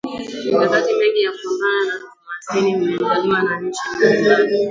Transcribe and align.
Mikakati 0.47 0.91
mingi 0.97 1.21
ya 1.23 1.31
kupambana 1.35 1.93
na 1.99 2.09
umaskini 2.19 2.71
imeandaliwa 2.71 3.39
na 3.43 3.59
nchi 3.61 3.85
mbalimbali 3.95 4.51